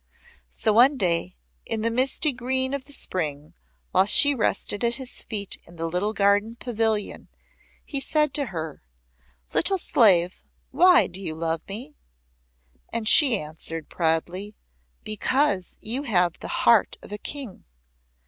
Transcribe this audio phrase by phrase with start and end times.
[0.49, 3.53] So one day, in the misty green of the Spring,
[3.91, 7.27] while she rested at his feet in the garden Pavilion,
[7.85, 8.81] he said to her:
[9.53, 10.41] "Little slave,
[10.71, 11.93] why do you love me?"
[12.91, 14.55] And she answered proudly:
[15.03, 17.65] "Because you have the heart of a King."